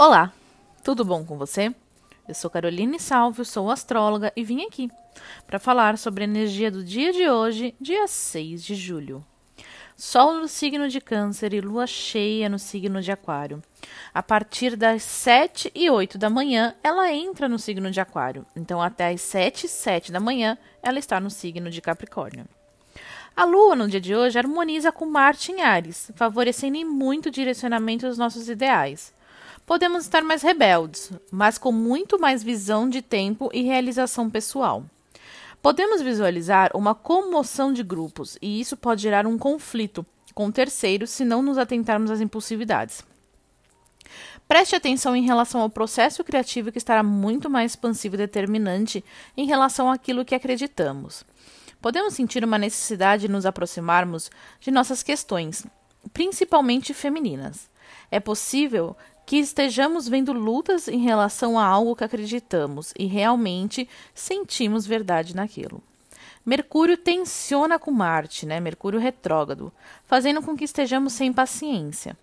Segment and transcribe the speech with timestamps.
[0.00, 0.32] Olá,
[0.84, 1.74] tudo bom com você?
[2.28, 4.88] Eu sou Caroline Salvio, sou astróloga e vim aqui
[5.44, 9.24] para falar sobre a energia do dia de hoje, dia 6 de julho.
[9.96, 13.60] Sol no signo de Câncer e lua cheia no signo de Aquário.
[14.14, 18.46] A partir das 7 e 8 da manhã, ela entra no signo de Aquário.
[18.54, 22.46] Então, até as 7 e 7 da manhã, ela está no signo de Capricórnio.
[23.34, 28.06] A Lua, no dia de hoje, harmoniza com Marte em Ares, favorecendo muito o direcionamento
[28.06, 29.17] dos nossos ideais.
[29.68, 34.82] Podemos estar mais rebeldes, mas com muito mais visão de tempo e realização pessoal.
[35.60, 41.22] Podemos visualizar uma comoção de grupos, e isso pode gerar um conflito com terceiros se
[41.22, 43.04] não nos atentarmos às impulsividades.
[44.48, 49.04] Preste atenção em relação ao processo criativo que estará muito mais expansivo e determinante
[49.36, 51.26] em relação àquilo que acreditamos.
[51.78, 54.30] Podemos sentir uma necessidade de nos aproximarmos
[54.60, 55.66] de nossas questões,
[56.14, 57.68] principalmente femininas.
[58.10, 58.96] É possível
[59.28, 65.82] que estejamos vendo lutas em relação a algo que acreditamos e realmente sentimos verdade naquilo.
[66.46, 68.58] Mercúrio tensiona com Marte, né?
[68.58, 69.70] Mercúrio retrógrado,
[70.06, 72.16] fazendo com que estejamos sem paciência.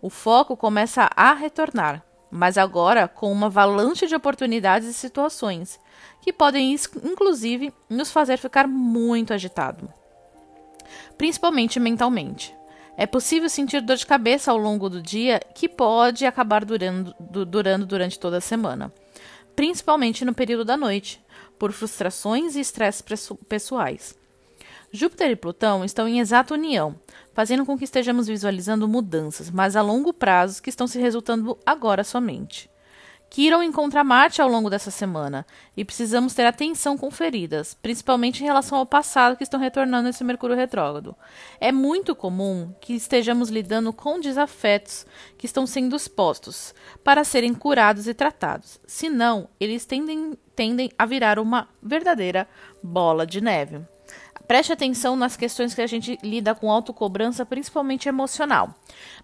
[0.00, 2.00] O foco começa a retornar,
[2.30, 5.80] mas agora com uma avalanche de oportunidades e situações
[6.20, 9.92] que podem inclusive nos fazer ficar muito agitado,
[11.18, 12.54] principalmente mentalmente.
[12.96, 17.86] É possível sentir dor de cabeça ao longo do dia que pode acabar durando, durando
[17.86, 18.92] durante toda a semana,
[19.56, 21.22] principalmente no período da noite,
[21.58, 23.02] por frustrações e estresses
[23.48, 24.14] pessoais.
[24.92, 26.94] Júpiter e Plutão estão em exata união,
[27.32, 32.04] fazendo com que estejamos visualizando mudanças, mas a longo prazo que estão se resultando agora
[32.04, 32.71] somente
[33.32, 38.44] que irão encontrar Marte ao longo dessa semana, e precisamos ter atenção conferidas, principalmente em
[38.44, 41.16] relação ao passado que estão retornando esse Mercúrio retrógrado.
[41.58, 45.06] É muito comum que estejamos lidando com desafetos
[45.38, 51.38] que estão sendo expostos para serem curados e tratados, senão eles tendem, tendem a virar
[51.38, 52.46] uma verdadeira
[52.82, 53.80] bola de neve.
[54.46, 58.74] Preste atenção nas questões que a gente lida com autocobrança, principalmente emocional.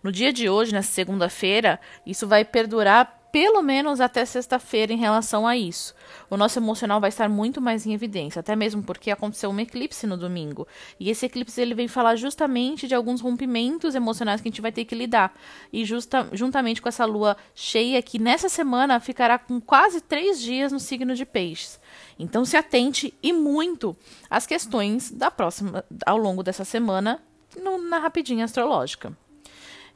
[0.02, 5.46] No dia de hoje, na segunda-feira, isso vai perdurar pelo menos até sexta-feira em relação
[5.46, 5.94] a isso.
[6.30, 10.06] O nosso emocional vai estar muito mais em evidência, até mesmo porque aconteceu um eclipse
[10.06, 10.66] no domingo.
[10.98, 14.72] E esse eclipse ele vem falar justamente de alguns rompimentos emocionais que a gente vai
[14.72, 15.34] ter que lidar.
[15.72, 20.72] E justa, juntamente com essa lua cheia que nessa semana ficará com quase três dias
[20.72, 21.78] no signo de peixes.
[22.18, 23.96] Então se atente e muito
[24.30, 27.22] às questões da próxima ao longo dessa semana
[27.62, 29.16] no, na rapidinha astrológica.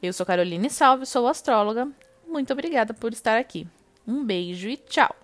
[0.03, 1.89] Eu sou Caroline Salve, sou astróloga
[2.33, 3.67] muito obrigada por estar aqui.
[4.07, 5.22] Um beijo e tchau!